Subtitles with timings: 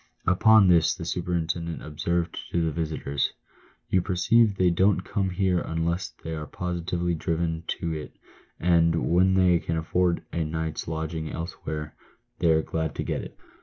[0.25, 3.33] Upon this the superintendent observed to the visitors:
[3.91, 8.15] "You perceive they don't come here unless they are positively driven to it,
[8.59, 11.93] and when they can afford a night's lodging elsewhere
[12.39, 13.37] they are glad to get it."